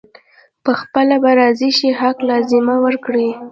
پخپله 0.63 1.15
به 1.23 1.31
راضي 1.39 1.69
شي 1.77 1.89
حق 1.99 2.19
الزحمه 2.35 2.75
ورکړي. 2.85 3.29